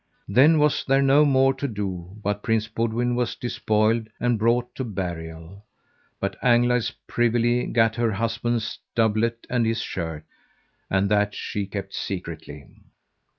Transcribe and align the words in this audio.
Then 0.27 0.57
was 0.57 0.83
there 0.83 1.03
no 1.03 1.25
more 1.25 1.53
to 1.53 1.67
do 1.67 2.17
but 2.23 2.41
Prince 2.41 2.67
Boudwin 2.67 3.13
was 3.15 3.35
despoiled 3.35 4.07
and 4.19 4.39
brought 4.39 4.73
to 4.73 4.83
burial. 4.83 5.63
But 6.19 6.37
Anglides 6.41 6.91
privily 7.05 7.67
gat 7.67 7.97
her 7.97 8.13
husband's 8.13 8.79
doublet 8.95 9.45
and 9.47 9.63
his 9.63 9.79
shirt, 9.81 10.25
and 10.89 11.07
that 11.11 11.35
she 11.35 11.67
kept 11.67 11.93
secretly. 11.93 12.67